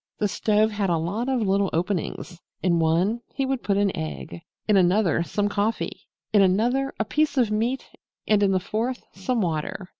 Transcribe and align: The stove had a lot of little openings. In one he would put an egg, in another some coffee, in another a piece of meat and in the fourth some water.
The 0.17 0.27
stove 0.27 0.71
had 0.71 0.89
a 0.89 0.97
lot 0.97 1.29
of 1.29 1.41
little 1.43 1.69
openings. 1.73 2.41
In 2.63 2.79
one 2.79 3.21
he 3.35 3.45
would 3.45 3.61
put 3.61 3.77
an 3.77 3.95
egg, 3.95 4.41
in 4.67 4.75
another 4.75 5.21
some 5.21 5.47
coffee, 5.47 6.07
in 6.33 6.41
another 6.41 6.91
a 6.99 7.05
piece 7.05 7.37
of 7.37 7.51
meat 7.51 7.85
and 8.27 8.41
in 8.41 8.51
the 8.51 8.59
fourth 8.59 9.03
some 9.13 9.41
water. 9.41 9.89